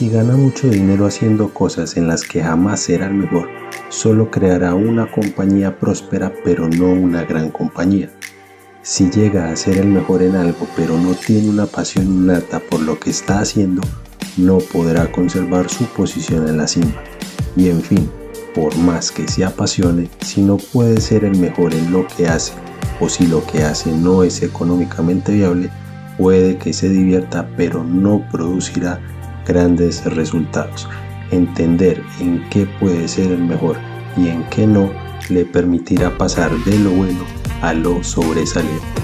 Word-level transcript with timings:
Si 0.00 0.08
gana 0.08 0.34
mucho 0.34 0.70
dinero 0.70 1.04
haciendo 1.04 1.52
cosas 1.52 1.98
en 1.98 2.08
las 2.08 2.22
que 2.22 2.42
jamás 2.42 2.80
será 2.80 3.08
el 3.08 3.14
mejor, 3.14 3.50
solo 3.90 4.30
creará 4.30 4.74
una 4.74 5.10
compañía 5.10 5.78
próspera 5.78 6.32
pero 6.42 6.70
no 6.70 6.86
una 6.86 7.24
gran 7.24 7.50
compañía. 7.50 8.08
Si 8.80 9.10
llega 9.10 9.50
a 9.50 9.56
ser 9.56 9.76
el 9.76 9.88
mejor 9.88 10.22
en 10.22 10.36
algo 10.36 10.66
pero 10.74 10.96
no 10.96 11.12
tiene 11.12 11.50
una 11.50 11.66
pasión 11.66 12.06
innata 12.06 12.60
por 12.60 12.80
lo 12.80 12.98
que 12.98 13.10
está 13.10 13.40
haciendo, 13.40 13.82
no 14.38 14.56
podrá 14.58 15.12
conservar 15.12 15.68
su 15.68 15.84
posición 15.84 16.48
en 16.48 16.56
la 16.56 16.66
cima. 16.66 16.94
Y 17.56 17.68
en 17.68 17.80
fin, 17.82 18.10
por 18.54 18.76
más 18.78 19.10
que 19.10 19.26
se 19.28 19.44
apasione, 19.44 20.08
si 20.20 20.42
no 20.42 20.56
puede 20.56 21.00
ser 21.00 21.24
el 21.24 21.38
mejor 21.38 21.74
en 21.74 21.92
lo 21.92 22.06
que 22.06 22.28
hace 22.28 22.52
o 23.00 23.08
si 23.08 23.26
lo 23.26 23.44
que 23.46 23.62
hace 23.62 23.90
no 23.92 24.22
es 24.22 24.42
económicamente 24.42 25.32
viable, 25.32 25.70
puede 26.18 26.58
que 26.58 26.72
se 26.72 26.88
divierta 26.88 27.48
pero 27.56 27.82
no 27.84 28.22
producirá 28.30 29.00
grandes 29.46 30.04
resultados. 30.04 30.88
Entender 31.30 32.02
en 32.20 32.48
qué 32.50 32.66
puede 32.78 33.08
ser 33.08 33.32
el 33.32 33.42
mejor 33.42 33.76
y 34.16 34.28
en 34.28 34.44
qué 34.50 34.66
no 34.66 34.90
le 35.28 35.44
permitirá 35.44 36.16
pasar 36.18 36.50
de 36.64 36.78
lo 36.78 36.90
bueno 36.90 37.24
a 37.62 37.72
lo 37.72 38.02
sobresaliente. 38.02 38.99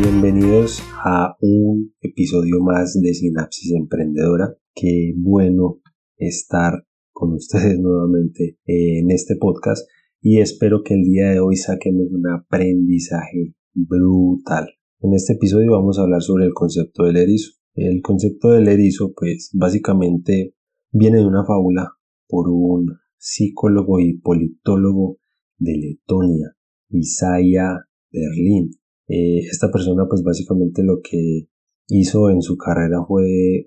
Bienvenidos 0.00 0.82
a 1.04 1.36
un 1.40 1.94
episodio 2.00 2.60
más 2.60 3.00
de 3.00 3.14
Sinapsis 3.14 3.72
Emprendedora. 3.74 4.56
Qué 4.74 5.14
bueno 5.16 5.82
estar 6.16 6.84
con 7.12 7.32
ustedes 7.34 7.78
nuevamente 7.80 8.58
en 8.66 9.12
este 9.12 9.36
podcast 9.36 9.88
y 10.20 10.40
espero 10.40 10.82
que 10.82 10.94
el 10.94 11.04
día 11.04 11.30
de 11.30 11.38
hoy 11.38 11.54
saquemos 11.54 12.06
un 12.10 12.28
aprendizaje 12.28 13.54
brutal. 13.72 14.66
En 14.98 15.14
este 15.14 15.34
episodio 15.34 15.70
vamos 15.70 15.98
a 15.98 16.02
hablar 16.02 16.22
sobre 16.22 16.46
el 16.46 16.54
concepto 16.54 17.04
del 17.04 17.16
erizo. 17.16 17.52
El 17.74 18.02
concepto 18.02 18.50
del 18.50 18.66
erizo 18.66 19.12
pues 19.14 19.50
básicamente 19.54 20.56
viene 20.90 21.18
de 21.18 21.26
una 21.26 21.44
fábula 21.44 21.92
por 22.26 22.48
un 22.48 22.98
psicólogo 23.16 24.00
y 24.00 24.18
politólogo 24.18 25.18
de 25.58 25.76
Letonia, 25.76 26.56
Isaiah 26.90 27.78
Berlin. 28.10 28.70
Eh, 29.08 29.40
esta 29.50 29.70
persona 29.70 30.06
pues 30.08 30.22
básicamente 30.22 30.82
lo 30.82 31.00
que 31.02 31.48
hizo 31.88 32.30
en 32.30 32.40
su 32.40 32.56
carrera 32.56 33.04
fue 33.06 33.66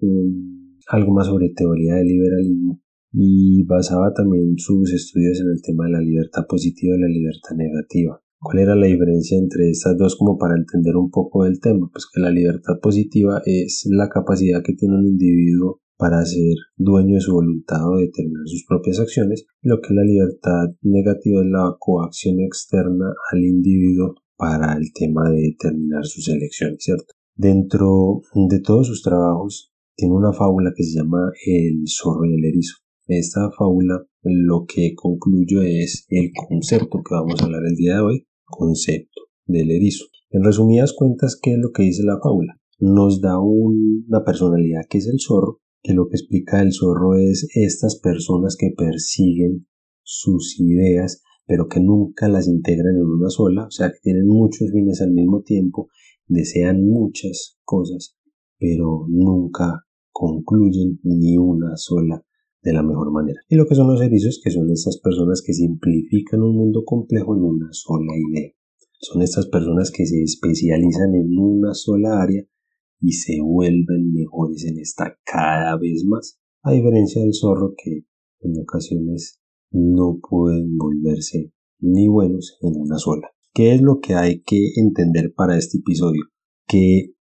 algo 0.88 1.14
más 1.14 1.28
sobre 1.28 1.50
teoría 1.50 1.96
del 1.96 2.08
liberalismo 2.08 2.82
y 3.12 3.64
basaba 3.64 4.14
también 4.14 4.58
sus 4.58 4.94
estudios 4.94 5.40
en 5.40 5.48
el 5.48 5.62
tema 5.62 5.86
de 5.86 5.92
la 5.92 6.02
libertad 6.02 6.44
positiva 6.48 6.96
y 6.96 7.02
la 7.02 7.08
libertad 7.08 7.56
negativa. 7.56 8.22
¿Cuál 8.40 8.60
era 8.60 8.76
la 8.76 8.86
diferencia 8.86 9.38
entre 9.38 9.70
estas 9.70 9.98
dos 9.98 10.16
como 10.16 10.38
para 10.38 10.56
entender 10.56 10.96
un 10.96 11.10
poco 11.10 11.44
del 11.44 11.60
tema? 11.60 11.90
Pues 11.92 12.06
que 12.06 12.22
la 12.22 12.30
libertad 12.30 12.80
positiva 12.82 13.42
es 13.46 13.88
la 13.90 14.10
capacidad 14.10 14.62
que 14.64 14.74
tiene 14.74 14.96
un 14.96 15.08
individuo 15.08 15.82
para 15.98 16.24
ser 16.24 16.56
dueño 16.76 17.16
de 17.16 17.22
su 17.22 17.34
voluntad 17.34 17.90
o 17.90 17.98
determinar 17.98 18.44
sus 18.46 18.64
propias 18.68 19.00
acciones, 19.00 19.48
lo 19.62 19.82
que 19.82 19.96
la 19.96 20.04
libertad 20.04 20.76
negativa 20.84 21.42
es 21.42 21.48
la 21.48 21.76
coacción 21.80 22.40
externa 22.40 23.12
al 23.32 23.44
individuo 23.44 24.16
para 24.38 24.74
el 24.74 24.94
tema 24.94 25.30
de 25.30 25.42
determinar 25.42 26.06
sus 26.06 26.30
elecciones, 26.30 26.78
¿cierto? 26.80 27.14
Dentro 27.36 28.22
de 28.34 28.60
todos 28.60 28.88
sus 28.88 29.02
trabajos 29.02 29.72
tiene 29.96 30.14
una 30.14 30.34
fábula 30.34 30.72
que 30.76 30.84
se 30.84 31.00
llama 31.00 31.32
El 31.46 31.84
zorro 31.88 32.26
y 32.26 32.36
el 32.36 32.46
erizo 32.46 32.78
esta 33.08 33.50
fábula 33.58 34.06
lo 34.22 34.66
que 34.68 34.94
concluyo 34.94 35.62
es 35.62 36.06
el 36.10 36.32
concepto 36.34 36.98
que 36.98 37.16
vamos 37.16 37.40
a 37.40 37.46
hablar 37.46 37.64
el 37.66 37.76
día 37.76 37.96
de 37.96 38.02
hoy, 38.02 38.28
concepto 38.44 39.22
del 39.46 39.72
erizo. 39.72 40.06
En 40.30 40.44
resumidas 40.44 40.94
cuentas, 40.94 41.40
¿qué 41.42 41.52
es 41.52 41.58
lo 41.58 41.72
que 41.72 41.84
dice 41.84 42.04
la 42.04 42.20
fábula? 42.22 42.60
Nos 42.80 43.22
da 43.22 43.40
una 43.40 44.26
personalidad 44.26 44.82
que 44.90 44.98
es 44.98 45.08
el 45.08 45.22
zorro, 45.22 45.62
que 45.82 45.94
lo 45.94 46.10
que 46.10 46.18
explica 46.18 46.62
el 46.62 46.74
zorro 46.74 47.16
es 47.16 47.48
estas 47.54 47.98
personas 47.98 48.58
que 48.58 48.74
persiguen 48.76 49.68
sus 50.04 50.60
ideas, 50.60 51.24
pero 51.48 51.68
que 51.68 51.80
nunca 51.80 52.28
las 52.28 52.48
integran 52.48 52.98
en 52.98 53.06
una 53.06 53.30
sola, 53.30 53.66
o 53.68 53.72
sea, 53.72 53.90
que 53.90 54.00
tienen 54.04 54.28
muchos 54.28 54.70
fines 54.72 55.02
al 55.02 55.12
mismo 55.12 55.42
tiempo, 55.42 55.90
desean 56.28 56.86
muchas 56.86 57.58
cosas, 57.64 58.18
pero 58.60 59.06
nunca 59.08 59.86
concluyen 60.12 61.00
ni 61.04 61.38
una 61.38 61.78
sola 61.78 62.22
de 62.62 62.74
la 62.74 62.84
mejor 62.84 63.12
manera. 63.12 63.40
Y 63.48 63.56
lo 63.56 63.66
que 63.66 63.76
son 63.76 63.88
los 63.88 64.02
erizos, 64.02 64.42
que 64.44 64.52
son 64.52 64.70
estas 64.72 65.00
personas 65.00 65.42
que 65.46 65.54
simplifican 65.54 66.42
un 66.42 66.58
mundo 66.58 66.84
complejo 66.86 67.36
en 67.36 67.44
una 67.44 67.70
sola 67.72 68.12
idea. 68.30 68.52
Son 69.00 69.22
estas 69.22 69.48
personas 69.48 69.92
que 69.92 70.06
se 70.06 70.22
especializan 70.22 71.16
en 71.16 71.38
una 71.38 71.74
sola 71.74 72.22
área 72.22 72.44
y 73.00 73.12
se 73.14 73.40
vuelven 73.42 74.12
mejores 74.12 74.66
en 74.66 74.80
esta 74.80 75.18
cada 75.24 75.78
vez 75.78 76.04
más, 76.04 76.40
a 76.64 76.72
diferencia 76.72 77.22
del 77.22 77.34
zorro 77.34 77.74
que 77.78 78.06
en 78.42 78.60
ocasiones 78.60 79.40
no 79.72 80.20
pueden 80.28 80.78
volverse 80.78 81.52
ni 81.80 82.08
buenos 82.08 82.58
en 82.62 82.74
una 82.76 82.98
sola. 82.98 83.30
¿Qué 83.54 83.74
es 83.74 83.82
lo 83.82 84.00
que 84.00 84.16
hay 84.16 84.42
que 84.42 84.72
entender 84.76 85.34
para 85.36 85.58
este 85.58 85.80
episodio? 85.80 86.22
Que 86.68 87.14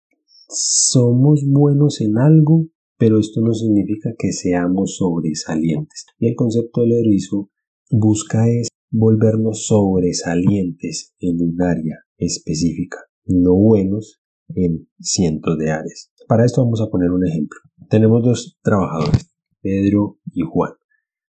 somos 0.47 1.43
buenos 1.47 2.01
en 2.01 2.17
algo 2.17 2.67
pero 2.97 3.19
esto 3.19 3.41
no 3.41 3.53
significa 3.53 4.11
que 4.17 4.31
seamos 4.31 4.97
sobresalientes. 4.97 6.05
Y 6.17 6.27
el 6.27 6.35
concepto 6.35 6.81
del 6.81 6.93
erizo 6.93 7.49
busca 7.89 8.47
es 8.49 8.69
volvernos 8.89 9.65
sobresalientes 9.67 11.13
en 11.19 11.41
un 11.41 11.61
área 11.61 11.97
específica, 12.17 12.99
no 13.25 13.53
buenos 13.55 14.21
en 14.49 14.87
cientos 14.99 15.57
de 15.57 15.71
áreas. 15.71 16.11
Para 16.27 16.45
esto 16.45 16.63
vamos 16.63 16.81
a 16.81 16.89
poner 16.89 17.11
un 17.11 17.27
ejemplo. 17.27 17.59
Tenemos 17.89 18.23
dos 18.23 18.57
trabajadores, 18.63 19.35
Pedro 19.61 20.19
y 20.31 20.41
Juan. 20.41 20.73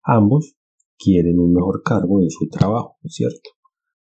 Ambos 0.04 0.56
quieren 0.98 1.40
un 1.40 1.54
mejor 1.54 1.82
cargo 1.84 2.22
en 2.22 2.30
su 2.30 2.48
trabajo, 2.50 2.98
¿cierto? 3.06 3.52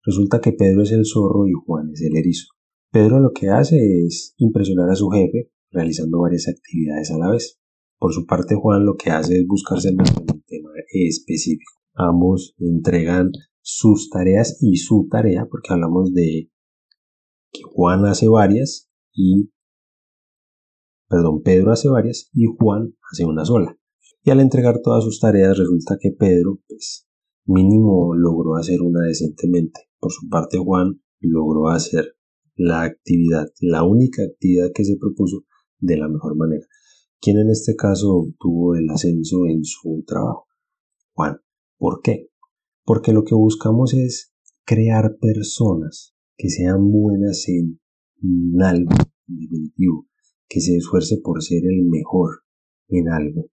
Resulta 0.05 0.41
que 0.41 0.51
Pedro 0.51 0.83
es 0.83 0.91
el 0.91 1.05
zorro 1.05 1.47
y 1.47 1.53
Juan 1.65 1.91
es 1.93 2.01
el 2.01 2.17
erizo. 2.17 2.47
Pedro 2.91 3.19
lo 3.19 3.31
que 3.31 3.49
hace 3.49 3.77
es 4.05 4.35
impresionar 4.37 4.89
a 4.89 4.95
su 4.95 5.09
jefe 5.09 5.51
realizando 5.71 6.19
varias 6.19 6.47
actividades 6.47 7.11
a 7.11 7.17
la 7.17 7.31
vez. 7.31 7.59
Por 7.97 8.13
su 8.13 8.25
parte, 8.25 8.55
Juan 8.55 8.85
lo 8.85 8.95
que 8.95 9.09
hace 9.09 9.37
es 9.37 9.47
buscarse 9.47 9.89
en 9.89 9.99
un 10.01 10.43
tema 10.45 10.69
específico. 10.91 11.71
Ambos 11.95 12.53
entregan 12.59 13.31
sus 13.61 14.09
tareas 14.09 14.57
y 14.61 14.75
su 14.77 15.07
tarea, 15.09 15.47
porque 15.49 15.73
hablamos 15.73 16.13
de 16.13 16.51
que 17.51 17.61
Juan 17.63 18.05
hace 18.05 18.27
varias 18.27 18.89
y, 19.13 19.51
perdón, 21.07 21.41
Pedro 21.43 21.71
hace 21.71 21.87
varias 21.87 22.29
y 22.33 22.45
Juan 22.45 22.95
hace 23.11 23.25
una 23.25 23.45
sola. 23.45 23.77
Y 24.23 24.31
al 24.31 24.39
entregar 24.39 24.79
todas 24.81 25.03
sus 25.03 25.19
tareas 25.19 25.57
resulta 25.57 25.97
que 25.99 26.11
Pedro, 26.11 26.61
pues, 26.67 27.07
mínimo 27.45 28.15
logró 28.15 28.55
hacer 28.55 28.81
una 28.81 29.05
decentemente. 29.05 29.81
Por 29.99 30.11
su 30.11 30.29
parte, 30.29 30.57
Juan 30.57 31.01
logró 31.19 31.67
hacer 31.67 32.15
la 32.55 32.83
actividad, 32.83 33.47
la 33.59 33.83
única 33.83 34.23
actividad 34.23 34.71
que 34.73 34.85
se 34.85 34.95
propuso 34.97 35.43
de 35.79 35.97
la 35.97 36.07
mejor 36.07 36.37
manera. 36.37 36.65
¿Quién 37.19 37.37
en 37.39 37.49
este 37.49 37.75
caso 37.75 38.13
obtuvo 38.15 38.75
el 38.75 38.89
ascenso 38.89 39.45
en 39.45 39.63
su 39.63 40.03
trabajo? 40.07 40.47
Juan. 41.13 41.37
¿Por 41.77 42.01
qué? 42.01 42.29
Porque 42.85 43.11
lo 43.11 43.23
que 43.23 43.35
buscamos 43.35 43.93
es 43.93 44.33
crear 44.65 45.17
personas 45.19 46.15
que 46.37 46.49
sean 46.49 46.91
buenas 46.91 47.47
en 47.49 47.79
algo, 48.61 48.91
en 49.27 49.35
definitivo, 49.35 50.07
que 50.47 50.61
se 50.61 50.77
esfuerce 50.77 51.17
por 51.21 51.43
ser 51.43 51.63
el 51.65 51.85
mejor 51.85 52.43
en 52.87 53.09
algo, 53.09 53.49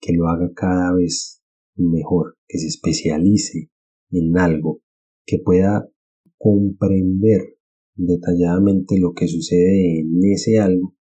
que 0.00 0.12
lo 0.12 0.28
haga 0.28 0.52
cada 0.54 0.94
vez 0.94 1.42
mejor, 1.76 2.36
que 2.46 2.58
se 2.58 2.66
especialice 2.66 3.70
en 4.10 4.36
algo, 4.38 4.80
que 5.26 5.38
pueda 5.38 5.88
comprender 6.36 7.58
detalladamente 7.94 8.98
lo 8.98 9.12
que 9.12 9.26
sucede 9.26 10.00
en 10.00 10.20
ese 10.32 10.58
algo 10.58 10.94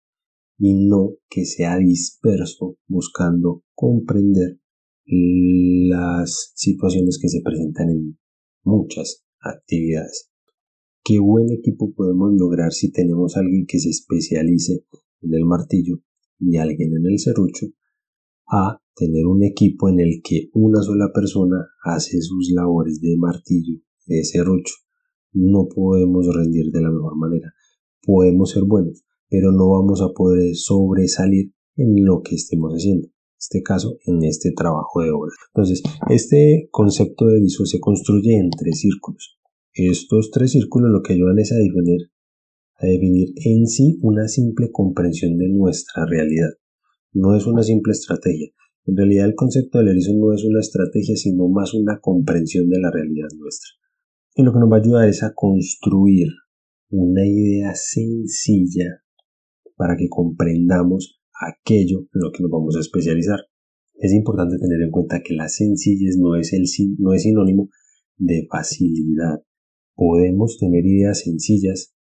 y 0.57 0.73
no 0.73 1.13
que 1.29 1.45
sea 1.45 1.77
disperso 1.77 2.77
buscando 2.87 3.63
comprender 3.75 4.59
las 5.05 6.51
situaciones 6.55 7.19
que 7.21 7.29
se 7.29 7.41
presentan 7.41 7.89
en 7.89 8.19
muchas 8.63 9.23
actividades. 9.39 10.31
¿Qué 11.03 11.19
buen 11.19 11.49
equipo 11.51 11.93
podemos 11.93 12.33
lograr 12.37 12.73
si 12.73 12.91
tenemos 12.91 13.37
alguien 13.37 13.65
que 13.65 13.79
se 13.79 13.89
especialice 13.89 14.83
en 15.21 15.33
el 15.33 15.45
martillo 15.45 16.01
y 16.39 16.57
alguien 16.57 16.91
en 16.97 17.05
el 17.05 17.19
serrucho? 17.19 17.67
A 18.49 18.81
tener 18.97 19.27
un 19.27 19.43
equipo 19.43 19.89
en 19.89 19.99
el 19.99 20.21
que 20.23 20.49
una 20.53 20.81
sola 20.81 21.11
persona 21.13 21.57
hace 21.83 22.19
sus 22.21 22.51
labores 22.51 22.99
de 22.99 23.15
martillo, 23.17 23.79
de 24.07 24.23
serrucho, 24.23 24.73
no 25.33 25.67
podemos 25.73 26.27
rendir 26.35 26.71
de 26.71 26.81
la 26.81 26.89
mejor 26.89 27.15
manera. 27.15 27.53
Podemos 28.03 28.49
ser 28.51 28.63
buenos, 28.63 29.03
pero 29.29 29.51
no 29.51 29.69
vamos 29.69 30.01
a 30.01 30.13
poder 30.15 30.55
sobresalir 30.55 31.53
en 31.75 32.05
lo 32.05 32.21
que 32.23 32.35
estemos 32.35 32.73
haciendo. 32.73 33.07
En 33.07 33.37
este 33.37 33.61
caso, 33.61 33.99
en 34.05 34.23
este 34.23 34.51
trabajo 34.51 35.01
de 35.03 35.11
obra. 35.11 35.31
Entonces, 35.53 35.83
este 36.09 36.67
concepto 36.71 37.27
de 37.27 37.37
erizo 37.37 37.65
se 37.65 37.79
construye 37.79 38.35
en 38.35 38.49
tres 38.49 38.79
círculos. 38.79 39.37
Estos 39.73 40.31
tres 40.31 40.53
círculos 40.53 40.89
lo 40.89 41.03
que 41.03 41.13
ayudan 41.13 41.37
es 41.37 41.51
a 41.51 41.55
definir, 41.55 42.09
a 42.77 42.87
definir 42.87 43.29
en 43.45 43.67
sí 43.67 43.99
una 44.01 44.27
simple 44.27 44.71
comprensión 44.71 45.37
de 45.37 45.49
nuestra 45.49 46.07
realidad. 46.07 46.49
No 47.13 47.35
es 47.35 47.45
una 47.45 47.61
simple 47.61 47.91
estrategia. 47.91 48.49
En 48.87 48.95
realidad 48.95 49.25
el 49.25 49.35
concepto 49.35 49.79
del 49.79 49.89
erizo 49.89 50.13
no 50.13 50.33
es 50.33 50.45
una 50.45 50.61
estrategia, 50.61 51.17
sino 51.17 51.49
más 51.49 51.73
una 51.73 51.99
comprensión 51.99 52.69
de 52.69 52.79
la 52.79 52.89
realidad 52.89 53.27
nuestra. 53.37 53.69
Y 54.33 54.43
lo 54.43 54.53
que 54.53 54.59
nos 54.59 54.71
va 54.71 54.77
a 54.77 54.79
ayudar 54.79 55.09
es 55.09 55.23
a 55.23 55.33
construir 55.35 56.29
una 56.89 57.27
idea 57.27 57.75
sencilla 57.75 59.03
para 59.75 59.97
que 59.97 60.07
comprendamos 60.07 61.19
aquello 61.33 61.99
en 62.13 62.21
lo 62.21 62.31
que 62.31 62.41
nos 62.41 62.49
vamos 62.49 62.77
a 62.77 62.79
especializar. 62.79 63.39
Es 63.95 64.13
importante 64.13 64.57
tener 64.57 64.81
en 64.81 64.91
cuenta 64.91 65.21
que 65.21 65.33
la 65.33 65.49
sencillez 65.49 66.17
no 66.17 66.35
es, 66.35 66.53
el, 66.53 66.63
no 66.97 67.13
es 67.13 67.23
sinónimo 67.23 67.69
de 68.15 68.47
facilidad. 68.49 69.43
Podemos 69.95 70.57
tener 70.59 70.85
ideas 70.85 71.23
sencillas, 71.23 71.93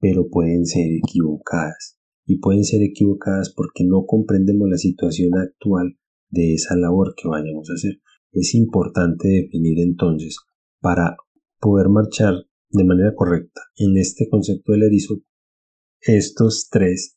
pero 0.00 0.28
pueden 0.30 0.66
ser 0.66 0.86
equivocadas. 1.04 1.96
Y 2.26 2.38
pueden 2.38 2.64
ser 2.64 2.82
equivocadas 2.82 3.54
porque 3.54 3.84
no 3.84 4.04
comprendemos 4.04 4.68
la 4.68 4.78
situación 4.78 5.38
actual 5.38 5.96
de 6.34 6.54
esa 6.54 6.76
labor 6.76 7.14
que 7.16 7.28
vayamos 7.28 7.70
a 7.70 7.74
hacer. 7.74 8.00
Es 8.32 8.54
importante 8.54 9.28
definir 9.28 9.78
entonces, 9.80 10.36
para 10.80 11.16
poder 11.60 11.88
marchar 11.88 12.34
de 12.70 12.84
manera 12.84 13.14
correcta 13.14 13.60
en 13.76 13.96
este 13.96 14.28
concepto 14.28 14.72
del 14.72 14.82
erizo, 14.82 15.20
estos 16.00 16.68
tres 16.70 17.16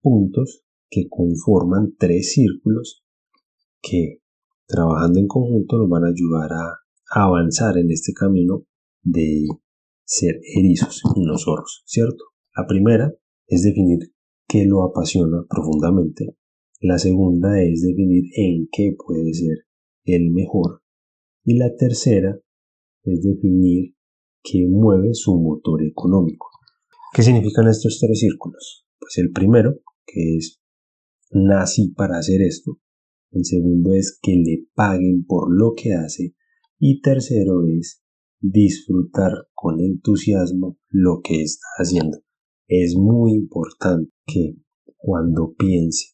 puntos 0.00 0.62
que 0.88 1.08
conforman 1.08 1.94
tres 1.98 2.32
círculos 2.32 3.04
que 3.82 4.20
trabajando 4.66 5.18
en 5.18 5.26
conjunto 5.26 5.78
nos 5.78 5.88
van 5.88 6.04
a 6.04 6.08
ayudar 6.08 6.52
a 6.52 7.24
avanzar 7.24 7.76
en 7.76 7.90
este 7.90 8.12
camino 8.12 8.64
de 9.02 9.46
ser 10.04 10.40
erizos 10.56 11.02
y 11.16 11.20
no 11.20 11.36
zorros, 11.36 11.82
¿cierto? 11.86 12.24
La 12.56 12.66
primera 12.66 13.12
es 13.46 13.62
definir 13.62 14.14
qué 14.46 14.64
lo 14.64 14.84
apasiona 14.84 15.44
profundamente. 15.48 16.36
La 16.80 16.98
segunda 16.98 17.62
es 17.62 17.82
definir 17.82 18.24
en 18.36 18.68
qué 18.70 18.94
puede 18.96 19.32
ser 19.32 19.66
el 20.04 20.30
mejor. 20.30 20.82
Y 21.44 21.56
la 21.56 21.74
tercera 21.76 22.38
es 23.04 23.22
definir 23.22 23.94
qué 24.42 24.66
mueve 24.68 25.14
su 25.14 25.38
motor 25.38 25.82
económico. 25.82 26.48
¿Qué 27.14 27.22
significan 27.22 27.68
estos 27.68 27.98
tres 28.00 28.18
círculos? 28.18 28.86
Pues 28.98 29.18
el 29.18 29.30
primero, 29.30 29.80
que 30.06 30.36
es 30.36 30.60
nací 31.30 31.88
para 31.88 32.18
hacer 32.18 32.42
esto. 32.42 32.78
El 33.30 33.44
segundo 33.44 33.94
es 33.94 34.18
que 34.22 34.32
le 34.36 34.66
paguen 34.74 35.24
por 35.24 35.54
lo 35.54 35.72
que 35.76 35.92
hace. 35.94 36.34
Y 36.78 37.00
tercero 37.00 37.66
es 37.66 38.02
disfrutar 38.40 39.32
con 39.54 39.80
entusiasmo 39.80 40.78
lo 40.90 41.20
que 41.22 41.42
está 41.42 41.66
haciendo. 41.78 42.18
Es 42.68 42.94
muy 42.96 43.32
importante 43.32 44.10
que 44.26 44.56
cuando 44.96 45.54
piense 45.54 46.13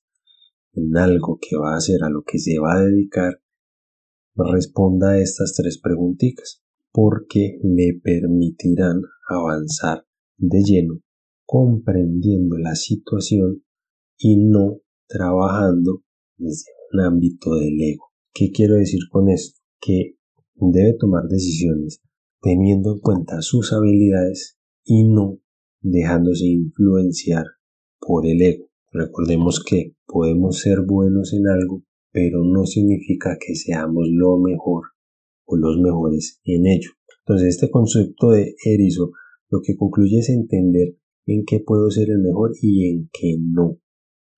en 0.73 0.97
algo 0.97 1.39
que 1.41 1.57
va 1.57 1.75
a 1.75 1.77
hacer, 1.77 2.03
a 2.03 2.11
lo 2.11 2.23
que 2.23 2.39
se 2.39 2.59
va 2.59 2.75
a 2.75 2.85
dedicar, 2.85 3.41
responda 4.37 5.11
a 5.11 5.19
estas 5.19 5.55
tres 5.55 5.79
preguntitas, 5.79 6.63
porque 6.93 7.59
le 7.63 8.01
permitirán 8.03 9.03
avanzar 9.29 10.05
de 10.37 10.63
lleno, 10.63 11.01
comprendiendo 11.45 12.57
la 12.59 12.75
situación 12.75 13.65
y 14.17 14.37
no 14.37 14.81
trabajando 15.07 16.03
desde 16.37 16.71
un 16.93 17.01
ámbito 17.01 17.55
del 17.55 17.81
ego. 17.81 18.07
¿Qué 18.33 18.51
quiero 18.51 18.77
decir 18.77 19.01
con 19.11 19.29
esto? 19.29 19.61
Que 19.81 20.17
debe 20.55 20.95
tomar 20.99 21.25
decisiones 21.29 22.01
teniendo 22.41 22.95
en 22.95 23.01
cuenta 23.01 23.43
sus 23.43 23.73
habilidades 23.73 24.59
y 24.85 25.05
no 25.05 25.41
dejándose 25.81 26.47
influenciar 26.47 27.45
por 27.99 28.27
el 28.27 28.41
ego. 28.41 28.70
Recordemos 28.93 29.63
que 29.65 29.95
podemos 30.07 30.59
ser 30.61 30.81
buenos 30.85 31.33
en 31.33 31.47
algo, 31.47 31.85
pero 32.13 32.45
no 32.45 32.67
significa 32.67 33.39
que 33.39 33.55
seamos 33.55 34.09
lo 34.11 34.39
mejor 34.39 34.85
o 35.47 35.57
los 35.57 35.79
mejores 35.79 36.41
en 36.45 36.67
ello. 36.67 36.91
Entonces 37.25 37.51
este 37.51 37.71
concepto 37.71 38.31
de 38.31 38.55
erizo 38.65 39.13
lo 39.49 39.61
que 39.63 39.77
concluye 39.77 40.19
es 40.19 40.31
entender 40.31 40.97
en 41.27 41.45
qué 41.45 41.61
puedo 41.61 41.91
ser 41.91 42.11
el 42.11 42.19
mejor 42.19 42.53
y 42.61 42.91
en 42.91 43.09
qué 43.13 43.37
no. 43.39 43.79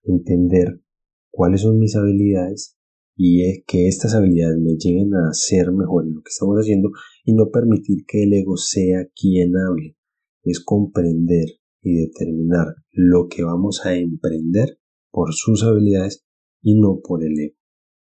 Entender 0.05 0.83
cuáles 1.31 1.63
son 1.63 1.79
mis 1.79 1.97
habilidades 1.97 2.77
y 3.17 3.63
que 3.63 3.89
estas 3.89 4.15
habilidades 4.15 4.59
me 4.59 4.77
lleguen 4.77 5.15
a 5.15 5.33
ser 5.33 5.73
mejor 5.73 6.05
en 6.05 6.15
lo 6.15 6.23
que 6.23 6.31
estamos 6.31 6.57
haciendo 6.57 6.91
y 7.25 7.33
no 7.35 7.51
permitir 7.51 8.05
que 8.07 8.25
el 8.25 8.35
ego 8.35 8.57
sea 8.57 9.07
quien 9.15 9.53
hable. 9.57 9.97
Es 10.45 10.61
comprender 10.61 11.47
y 11.83 11.95
determinar 12.07 12.77
lo 12.93 13.27
que 13.29 13.43
vamos 13.43 13.85
a 13.85 13.95
emprender 13.95 14.79
por 15.11 15.33
sus 15.33 15.65
habilidades 15.65 16.25
y 16.63 16.79
no 16.79 17.01
por 17.03 17.25
el 17.25 17.39
ego. 17.39 17.57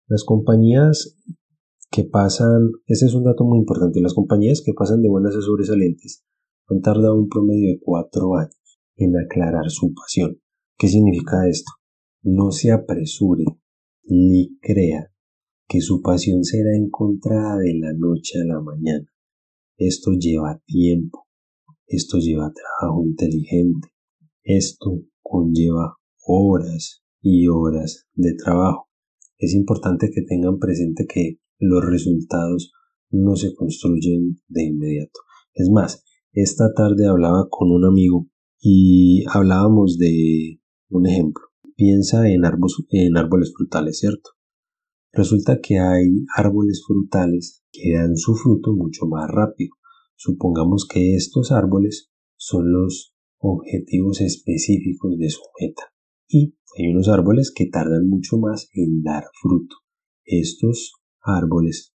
Las 0.07 0.23
compañías 0.23 1.17
que 1.91 2.03
pasan, 2.03 2.71
ese 2.87 3.05
es 3.05 3.13
un 3.13 3.23
dato 3.23 3.45
muy 3.45 3.59
importante, 3.59 4.01
las 4.01 4.13
compañías 4.13 4.61
que 4.65 4.73
pasan 4.73 5.01
de 5.01 5.09
buenas 5.09 5.35
a 5.35 5.41
sobresalientes 5.41 6.23
han 6.67 6.81
tardado 6.81 7.15
un 7.15 7.29
promedio 7.29 7.69
de 7.69 7.79
cuatro 7.81 8.35
años 8.35 8.79
en 8.95 9.17
aclarar 9.17 9.69
su 9.69 9.93
pasión. 9.93 10.39
¿Qué 10.77 10.87
significa 10.87 11.47
esto? 11.47 11.71
No 12.21 12.51
se 12.51 12.71
apresure 12.71 13.45
ni 14.03 14.57
crea 14.59 15.11
que 15.67 15.81
su 15.81 16.01
pasión 16.01 16.43
será 16.43 16.75
encontrada 16.75 17.57
de 17.57 17.75
la 17.79 17.93
noche 17.93 18.39
a 18.39 18.45
la 18.45 18.59
mañana. 18.59 19.05
Esto 19.77 20.11
lleva 20.11 20.61
tiempo, 20.65 21.27
esto 21.89 22.17
lleva 22.17 22.53
trabajo 22.53 23.03
inteligente, 23.05 23.89
esto 24.43 25.01
conlleva 25.21 25.97
horas 26.25 27.03
y 27.21 27.47
horas 27.47 28.07
de 28.13 28.33
trabajo. 28.35 28.87
Es 29.37 29.53
importante 29.53 30.09
que 30.13 30.21
tengan 30.21 30.59
presente 30.59 31.05
que 31.05 31.39
los 31.59 31.83
resultados 31.85 32.71
no 33.09 33.35
se 33.35 33.53
construyen 33.53 34.39
de 34.47 34.63
inmediato. 34.63 35.19
Es 35.53 35.69
más, 35.69 36.03
esta 36.31 36.73
tarde 36.73 37.07
hablaba 37.07 37.47
con 37.49 37.71
un 37.71 37.85
amigo 37.85 38.27
y 38.61 39.25
hablábamos 39.29 39.97
de 39.97 40.61
un 40.89 41.07
ejemplo 41.07 41.49
piensa 41.79 42.29
en, 42.29 42.41
en 42.89 43.17
árboles 43.17 43.53
frutales, 43.55 43.99
¿cierto? 43.99 44.31
Resulta 45.13 45.61
que 45.61 45.79
hay 45.79 46.25
árboles 46.35 46.83
frutales 46.85 47.63
que 47.71 47.93
dan 47.93 48.17
su 48.17 48.35
fruto 48.35 48.73
mucho 48.73 49.05
más 49.05 49.29
rápido. 49.29 49.71
Supongamos 50.21 50.85
que 50.85 51.15
estos 51.15 51.53
árboles 51.53 52.11
son 52.35 52.73
los 52.73 53.15
objetivos 53.37 54.19
específicos 54.19 55.17
de 55.17 55.29
su 55.29 55.39
meta. 55.61 55.83
Y 56.27 56.57
hay 56.77 56.89
unos 56.89 57.07
árboles 57.07 57.53
que 57.55 57.67
tardan 57.67 58.09
mucho 58.09 58.37
más 58.37 58.69
en 58.73 59.01
dar 59.01 59.23
fruto. 59.41 59.77
Estos 60.25 60.95
árboles 61.21 61.93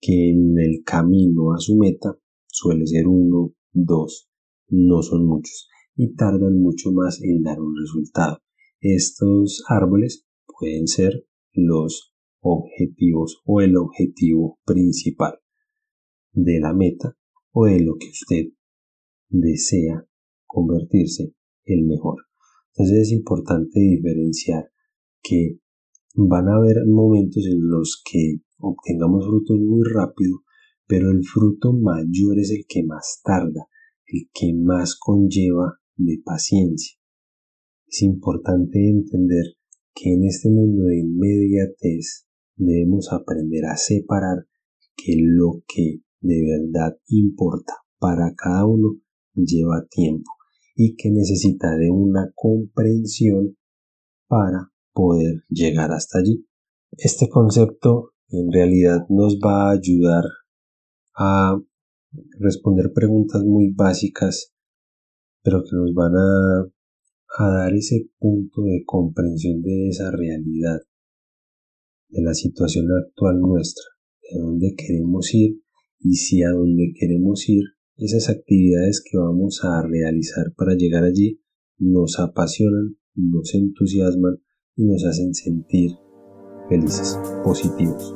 que 0.00 0.30
en 0.30 0.54
el 0.56 0.84
camino 0.84 1.52
a 1.52 1.58
su 1.58 1.76
meta 1.76 2.16
suele 2.46 2.86
ser 2.86 3.08
uno, 3.08 3.54
dos, 3.72 4.30
no 4.68 5.02
son 5.02 5.26
muchos 5.26 5.68
y 5.96 6.14
tardan 6.14 6.60
mucho 6.60 6.92
más 6.92 7.20
en 7.24 7.42
dar 7.42 7.60
un 7.60 7.74
resultado. 7.76 8.38
Estos 8.80 9.64
árboles 9.68 10.24
pueden 10.46 10.86
ser 10.86 11.26
los 11.52 12.14
objetivos 12.38 13.42
o 13.44 13.60
el 13.60 13.76
objetivo 13.76 14.60
principal 14.64 15.40
de 16.30 16.60
la 16.60 16.72
meta 16.72 17.16
o 17.54 17.66
de 17.66 17.80
lo 17.80 17.96
que 17.98 18.08
usted 18.08 18.52
desea 19.28 20.06
convertirse 20.44 21.32
el 21.64 21.84
mejor. 21.84 22.24
Entonces 22.72 23.08
es 23.08 23.12
importante 23.12 23.80
diferenciar 23.80 24.70
que 25.22 25.60
van 26.14 26.48
a 26.48 26.56
haber 26.56 26.84
momentos 26.86 27.46
en 27.46 27.68
los 27.68 28.02
que 28.04 28.40
obtengamos 28.58 29.24
frutos 29.26 29.58
muy 29.60 29.82
rápido, 29.84 30.40
pero 30.86 31.10
el 31.10 31.24
fruto 31.24 31.72
mayor 31.72 32.38
es 32.38 32.50
el 32.50 32.64
que 32.68 32.82
más 32.82 33.20
tarda, 33.24 33.68
el 34.06 34.28
que 34.32 34.52
más 34.52 34.96
conlleva 34.98 35.78
de 35.96 36.20
paciencia. 36.24 36.98
Es 37.86 38.02
importante 38.02 38.88
entender 38.88 39.44
que 39.94 40.12
en 40.12 40.24
este 40.24 40.50
mundo 40.50 40.86
de 40.86 40.98
inmediatez 40.98 42.26
debemos 42.56 43.12
aprender 43.12 43.64
a 43.66 43.76
separar 43.76 44.48
que 44.96 45.14
lo 45.18 45.62
que 45.68 46.00
de 46.24 46.40
verdad 46.42 46.96
importa 47.08 47.74
para 47.98 48.34
cada 48.34 48.66
uno 48.66 48.96
lleva 49.34 49.86
tiempo 49.90 50.30
y 50.74 50.96
que 50.96 51.10
necesita 51.10 51.76
de 51.76 51.90
una 51.90 52.32
comprensión 52.34 53.56
para 54.26 54.72
poder 54.92 55.42
llegar 55.48 55.92
hasta 55.92 56.20
allí. 56.20 56.46
Este 56.92 57.28
concepto 57.28 58.12
en 58.28 58.50
realidad 58.50 59.06
nos 59.10 59.38
va 59.38 59.68
a 59.68 59.72
ayudar 59.72 60.24
a 61.14 61.60
responder 62.40 62.92
preguntas 62.94 63.42
muy 63.44 63.72
básicas, 63.74 64.54
pero 65.42 65.62
que 65.62 65.76
nos 65.76 65.92
van 65.94 66.14
a, 66.16 66.70
dar 67.38 67.74
ese 67.74 68.08
punto 68.18 68.62
de 68.62 68.82
comprensión 68.86 69.60
de 69.60 69.88
esa 69.88 70.10
realidad, 70.10 70.80
de 72.08 72.22
la 72.22 72.32
situación 72.32 72.86
actual 72.92 73.40
nuestra, 73.40 73.84
de 74.22 74.38
dónde 74.40 74.74
queremos 74.76 75.34
ir 75.34 75.63
y 76.04 76.16
si 76.16 76.42
a 76.42 76.50
dónde 76.50 76.92
queremos 76.94 77.48
ir, 77.48 77.64
esas 77.96 78.28
actividades 78.28 79.02
que 79.02 79.16
vamos 79.16 79.64
a 79.64 79.82
realizar 79.82 80.52
para 80.54 80.74
llegar 80.74 81.02
allí 81.02 81.40
nos 81.78 82.20
apasionan, 82.20 82.96
nos 83.14 83.54
entusiasman 83.54 84.36
y 84.76 84.84
nos 84.84 85.04
hacen 85.06 85.34
sentir 85.34 85.92
felices, 86.68 87.18
positivos. 87.42 88.14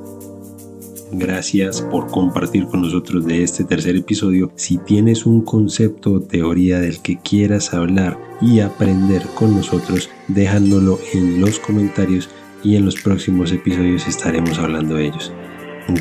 Gracias 1.13 1.81
por 1.81 2.09
compartir 2.09 2.67
con 2.67 2.83
nosotros 2.83 3.25
de 3.25 3.43
este 3.43 3.65
tercer 3.65 3.97
episodio. 3.97 4.53
Si 4.57 4.77
tienes 4.77 5.25
un 5.25 5.41
concepto 5.41 6.13
o 6.13 6.21
teoría 6.21 6.81
del 6.81 7.01
que 7.01 7.19
quieras 7.19 7.73
hablar 7.73 8.19
y 8.43 8.61
aprender 8.61 9.23
con 9.35 9.55
nosotros, 9.55 10.11
déjanoslo 10.29 10.99
en 11.15 11.41
los 11.41 11.59
comentarios 11.59 12.29
y 12.63 12.77
en 12.77 12.85
los 12.85 13.01
próximos 13.01 13.51
episodios 13.53 14.07
estaremos 14.07 14.59
hablando 14.59 14.97
de 14.97 15.07
ellos. 15.07 15.33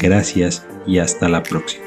Gracias 0.02 0.68
y 0.88 1.00
hasta 1.00 1.28
la 1.30 1.44
próxima. 1.44 1.87